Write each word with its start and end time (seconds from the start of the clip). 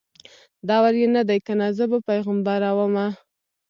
دور 0.67 0.93
یې 1.01 1.07
نه 1.15 1.21
دی 1.29 1.39
کنه 1.45 1.67
زه 1.77 1.85
به 1.91 1.99
پیغمبره 2.09 2.69
ومه 2.77 3.07